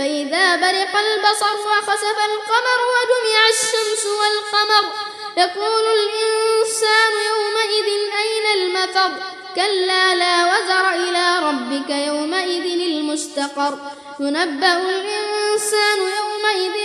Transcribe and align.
فإذا 0.00 0.56
برق 0.56 0.96
البصر 0.96 1.56
وخسف 1.68 2.18
القمر 2.30 2.80
وجمع 2.94 3.48
الشمس 3.48 4.06
والقمر 4.06 4.84
يقول 5.36 5.84
الإنسان 5.98 7.12
يومئذ 7.30 7.88
أين 8.18 8.62
المفر؟ 8.62 9.10
كلا 9.54 10.14
لا 10.14 10.46
وزر 10.46 10.90
إلى 10.90 11.38
ربك 11.38 11.90
يومئذ 11.90 12.80
المستقر. 12.80 13.78
ينبأ 14.20 14.76
الإنسان 14.76 15.98
يومئذ 15.98 16.76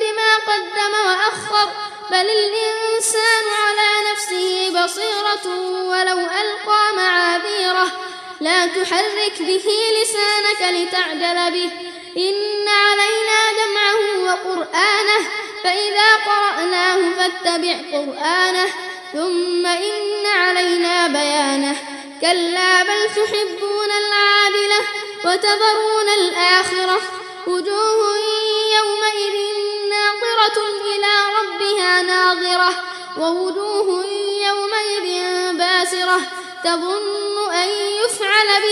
بما 0.00 0.36
قدم 0.46 0.92
وأخر 1.06 1.68
بل 2.10 2.26
الإنسان 2.30 3.44
على 3.64 4.12
نفسه 4.12 4.84
بصيرة 4.84 5.46
ولو 5.90 6.18
ألقى 6.18 6.96
معاذيره. 6.96 7.92
لا 8.40 8.66
تحرك 8.66 9.42
به 9.42 9.66
لسانك 10.02 10.72
لتعجل 10.72 11.52
به. 11.52 11.70
إن 12.16 12.51
جمعه 14.52 14.62
وقرآنه 14.62 15.28
فإذا 15.64 16.16
قرأناه 16.26 16.98
فاتبع 17.18 17.76
قرآنه 17.92 18.68
ثم 19.12 19.66
إن 19.66 20.26
علينا 20.26 21.06
بيانه. 21.06 21.76
كلا 22.20 22.82
بل 22.82 23.06
تحبون 23.16 23.90
العاجلة 23.90 24.80
وتذرون 25.24 26.08
الآخرة. 26.18 27.00
وجوه 27.46 28.16
يومئذ 28.76 29.36
ناظرة 29.90 30.58
إلى 30.94 31.14
ربها 31.38 32.02
ناظرة. 32.02 32.72
ووجوه 33.18 34.04
يومئذ 34.48 35.22
باسرة 35.52 36.20
تظن 36.64 37.52
أن 37.52 37.68
يفعل 38.04 38.46
بها 38.46 38.71